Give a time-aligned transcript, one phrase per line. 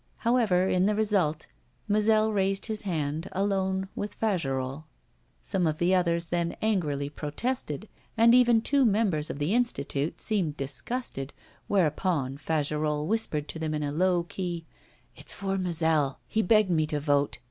[0.25, 1.45] However, in the result,
[1.87, 4.85] Mazel raised his hand, alone, with Fagerolles.
[5.43, 10.57] Some of the others then angrily protested, and even two members of the Institute seemed
[10.57, 11.33] disgusted,
[11.67, 14.65] whereupon Fagerolles whispered to them in a low key:
[15.15, 16.17] 'It's for Mazel!
[16.27, 17.37] He begged me to vote.